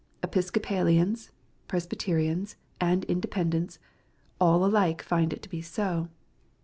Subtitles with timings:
[0.23, 1.29] Episcopalians,
[1.67, 3.77] Presbyterians, and Independents,
[4.39, 6.09] all alike find it to be so.